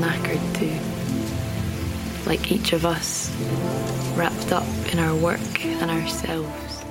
knackered 0.00 0.40
too. 0.54 0.78
Like 2.28 2.50
each 2.50 2.72
of 2.72 2.84
us, 2.84 3.30
wrapped 4.16 4.52
up 4.52 4.64
in 4.92 4.98
our 4.98 5.14
work 5.14 5.64
and 5.80 5.90
ourselves. 5.90 6.84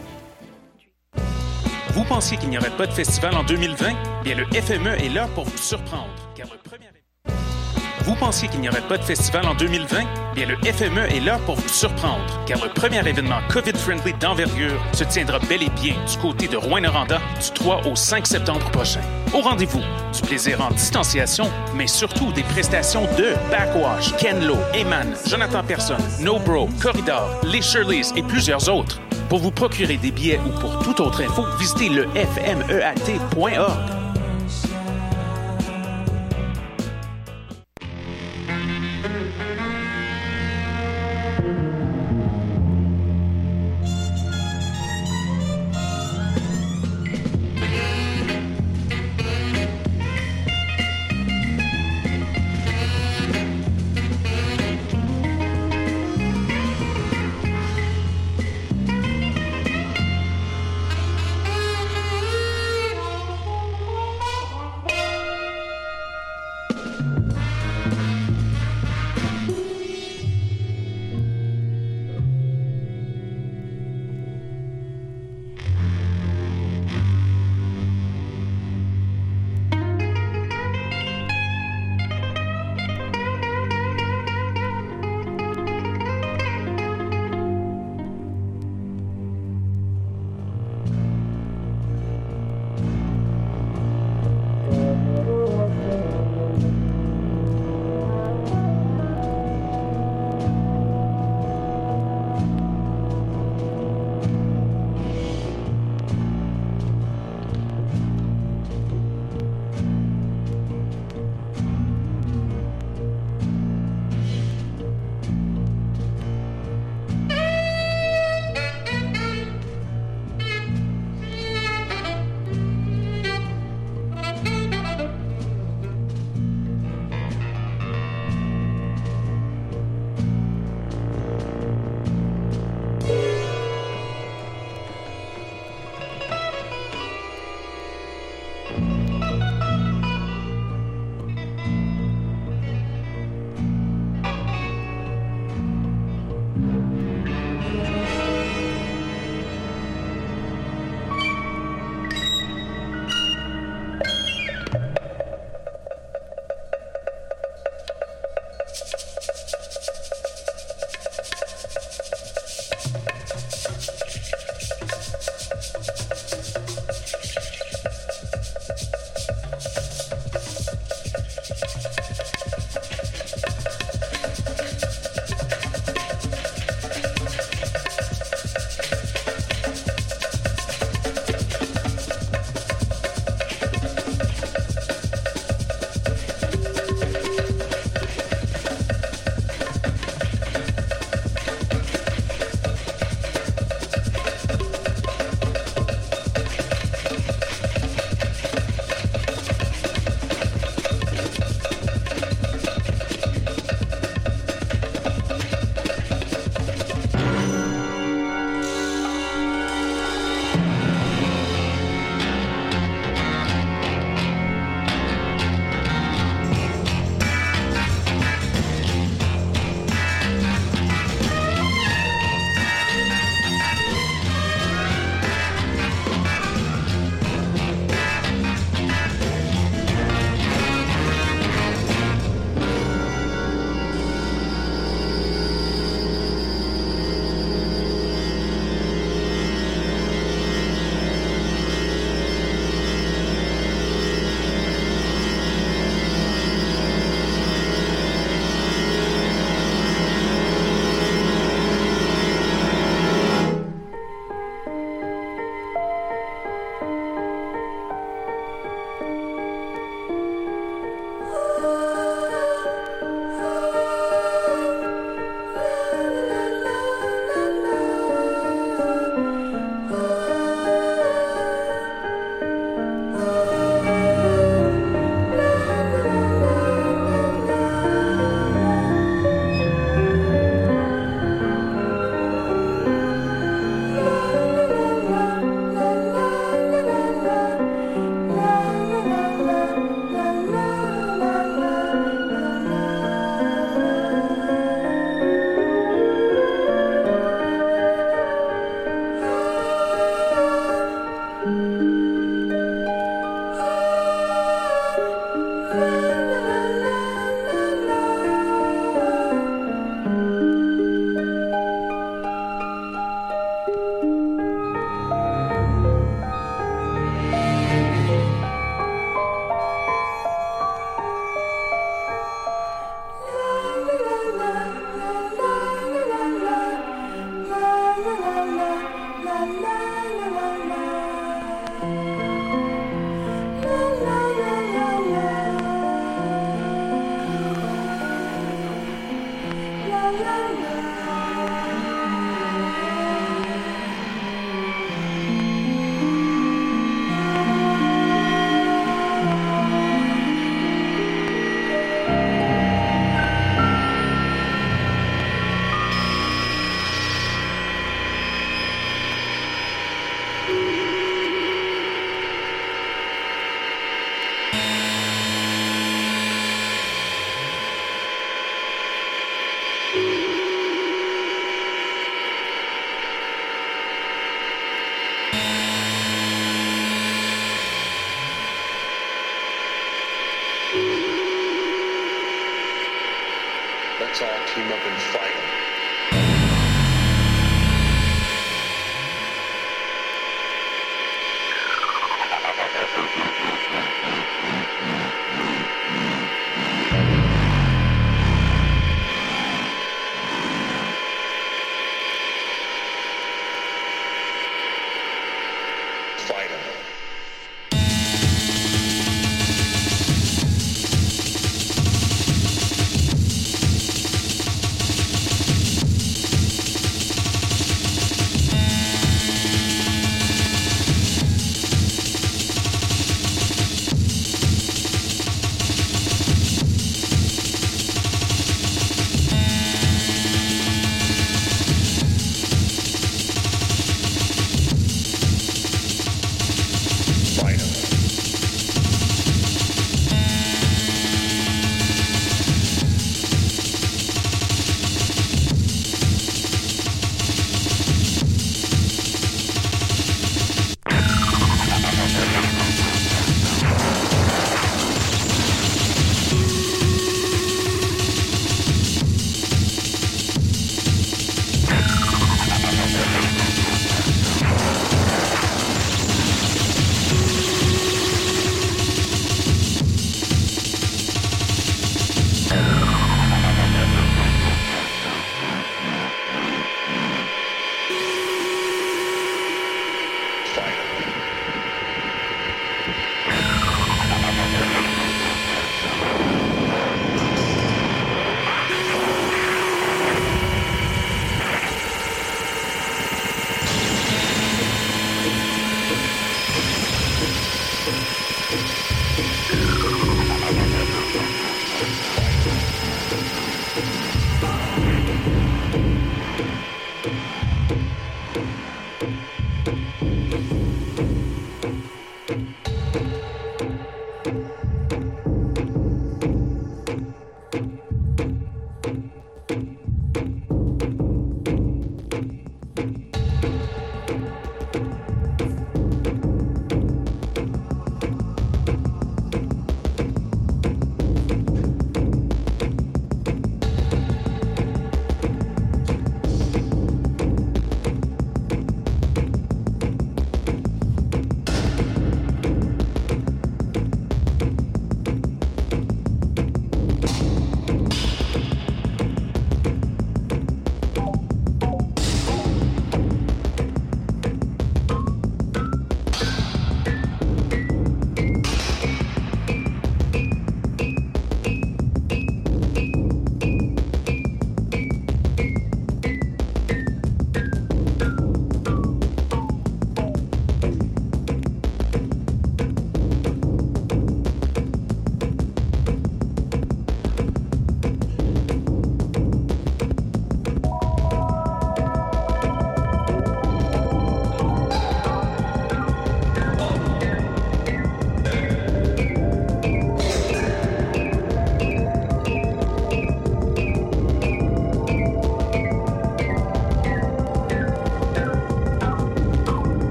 Vous 1.94 2.04
pensiez 2.04 2.38
qu'il 2.38 2.50
n'y 2.50 2.58
aurait 2.58 2.76
pas 2.76 2.88
de 2.88 2.94
festival 2.94 3.36
en 3.36 3.44
2020? 3.44 4.24
Bien, 4.24 4.36
le 4.36 4.46
FME 4.46 5.02
est 5.02 5.14
là 5.14 5.28
pour 5.34 5.46
vous 5.46 5.58
surprendre. 5.58 6.14
Car 6.36 6.48
le 6.52 6.58
premier... 6.70 6.95
Vous 8.06 8.14
pensiez 8.14 8.48
qu'il 8.48 8.62
n'y 8.62 8.70
aurait 8.70 8.88
pas 8.88 9.00
de 9.00 9.04
festival 9.04 9.48
en 9.48 9.56
2020? 9.56 9.98
Bien, 10.36 10.46
le 10.46 10.58
FME 10.58 11.12
est 11.12 11.22
là 11.22 11.40
pour 11.44 11.56
vous 11.56 11.68
surprendre. 11.68 12.24
Car 12.46 12.64
le 12.64 12.70
premier 12.70 13.00
événement 13.00 13.40
COVID-friendly 13.50 14.14
d'envergure 14.20 14.80
se 14.94 15.04
tiendra 15.06 15.40
bel 15.40 15.64
et 15.64 15.70
bien 15.82 15.96
du 16.08 16.18
côté 16.20 16.48
de 16.48 16.56
Rouen-Noranda 16.56 17.18
du 17.18 17.52
3 17.52 17.88
au 17.88 17.96
5 17.96 18.28
septembre 18.28 18.70
prochain. 18.70 19.02
Au 19.34 19.42
rendez-vous, 19.42 19.82
du 20.14 20.22
plaisir 20.22 20.62
en 20.62 20.70
distanciation, 20.70 21.50
mais 21.74 21.88
surtout 21.88 22.32
des 22.32 22.44
prestations 22.44 23.06
de 23.18 23.34
Backwash, 23.50 24.16
Ken 24.18 24.46
Lo, 24.46 24.58
Eman, 24.76 25.16
Jonathan 25.26 25.64
Person, 25.64 25.98
No 26.20 26.38
Bro, 26.38 26.70
Corridor, 26.80 27.28
Les 27.44 27.64
Shirleys 27.64 28.12
et 28.16 28.22
plusieurs 28.22 28.70
autres. 28.70 29.00
Pour 29.30 29.40
vous 29.40 29.52
procurer 29.52 29.98
des 29.98 30.12
billets 30.12 30.40
ou 30.46 30.60
pour 30.60 30.78
toute 30.84 31.00
autre 31.00 31.24
info, 31.24 31.44
visitez 31.60 31.90
le 31.90 32.08
fmeat.org. 32.14 34.05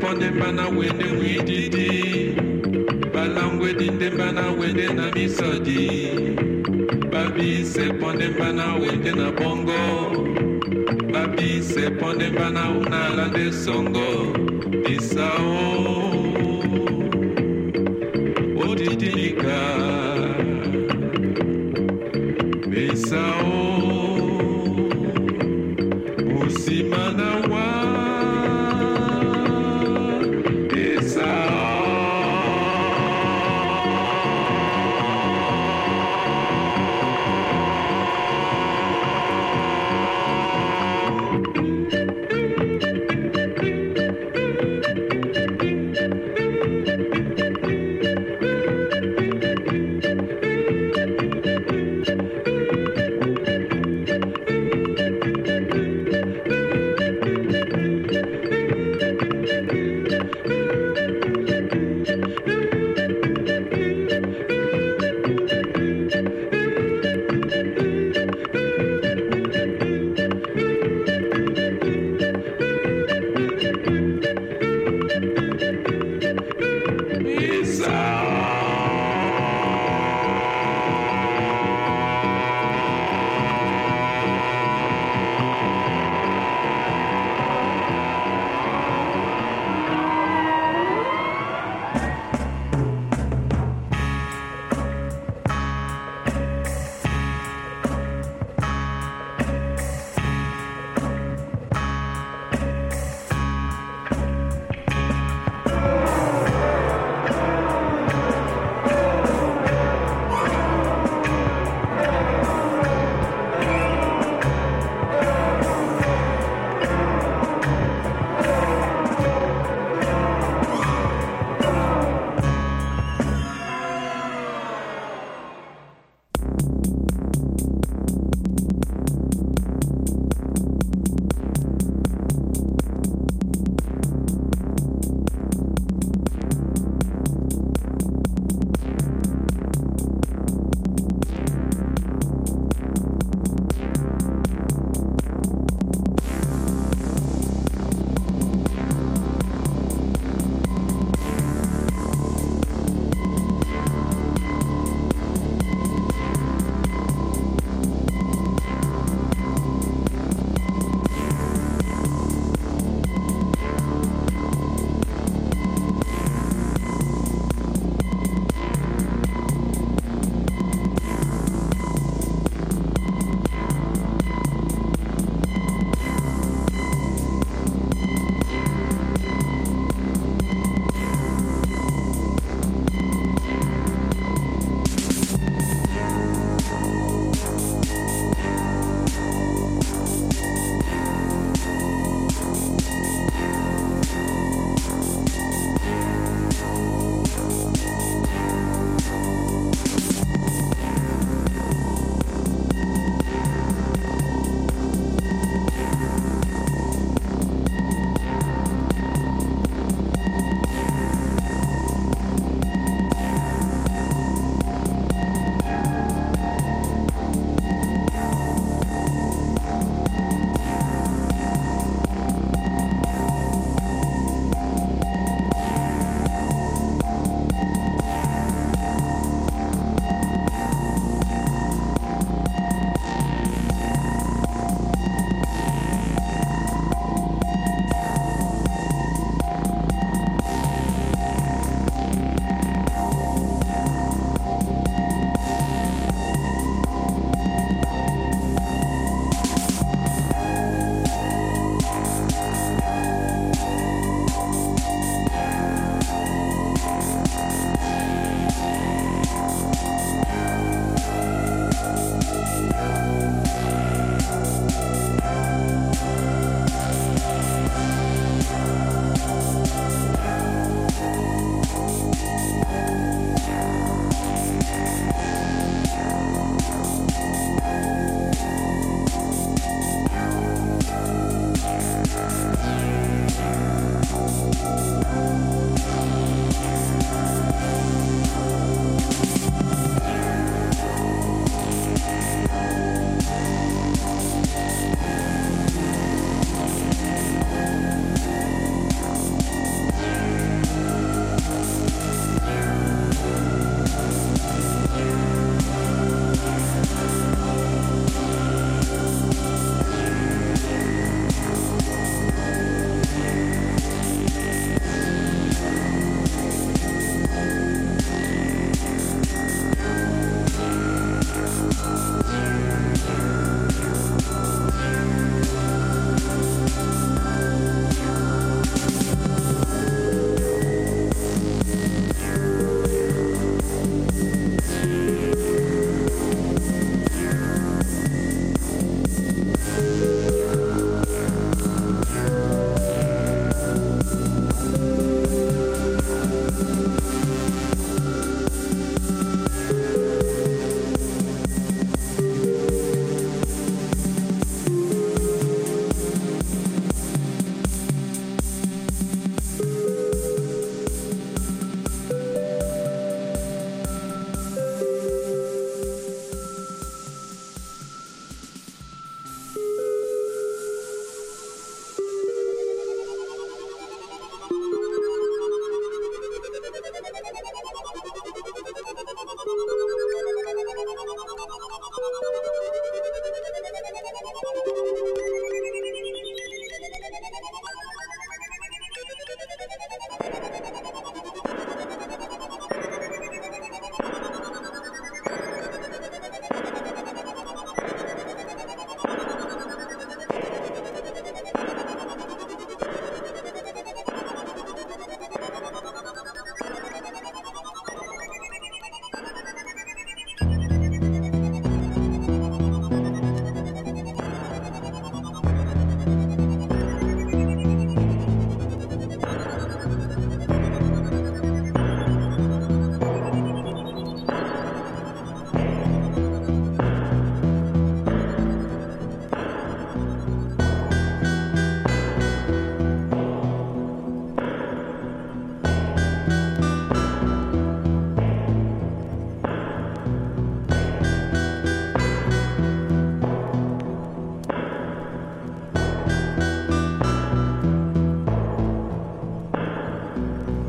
pɔnde 0.00 0.28
bana 0.40 0.64
wende 0.76 1.06
windidi 1.20 1.88
balangwedi 3.14 3.86
nde 3.90 4.08
bana 4.18 4.44
wende 4.58 4.86
na 4.96 5.04
misɔdi 5.14 5.80
babise 7.12 7.84
pɔnde 8.00 8.26
bana 8.38 8.66
the 9.02 9.12
na 9.12 9.30
bɔngɔ 9.38 9.80
babise 11.12 11.84
pɔnde 11.98 12.26
bana 12.36 12.62
unala 12.78 13.24
nde 13.30 13.44
sɔngɔ 13.64 14.08
bisao 14.84 15.56
odidilika 18.66 19.97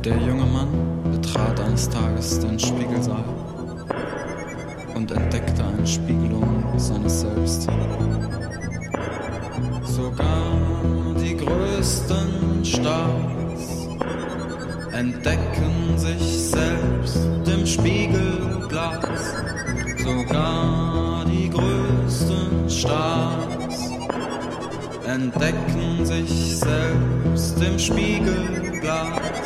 Der 0.05 0.15
junge 0.15 0.45
Mann 0.45 0.69
betrat 1.11 1.59
eines 1.59 1.89
Tages 1.89 2.39
den 2.39 2.57
Spiegelsaal 2.57 3.25
und 4.95 5.11
entdeckte 5.11 5.61
eine 5.65 5.85
Spiegelung 5.85 6.63
seines 6.77 7.19
Selbst. 7.19 7.67
Sogar 9.83 10.53
die 11.21 11.35
größten 11.35 12.63
Stars 12.63 13.89
entdecken 14.93 15.97
sich 15.97 16.49
selbst 16.49 17.19
im 17.45 17.65
Spiegelglas. 17.65 19.35
Sogar 20.01 21.25
die 21.25 21.49
größten 21.49 22.69
Stars 22.69 23.91
entdecken 25.05 26.05
sich 26.05 26.57
selbst 26.57 27.61
im 27.61 27.77
Spiegelglas. 27.77 29.38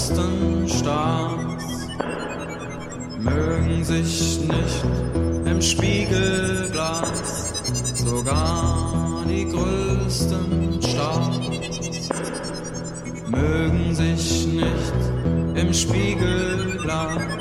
Größten 0.00 0.66
Stars 0.66 1.88
mögen 3.18 3.84
sich 3.84 4.40
nicht 4.40 4.84
im 5.44 5.60
Spiegelglas. 5.60 7.52
Sogar 7.96 9.24
die 9.28 9.46
größten 9.46 10.82
Stars 10.82 11.38
mögen 13.28 13.94
sich 13.94 14.46
nicht 14.46 14.94
im 15.54 15.74
Spiegelglas. 15.74 17.39